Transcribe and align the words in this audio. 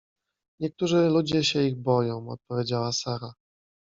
—Niektórzy 0.61 1.09
ludzie 1.09 1.43
się 1.43 1.63
ich 1.63 1.77
boją— 1.79 2.27
odpowiedziała 2.29 2.91
Sara. 2.91 3.33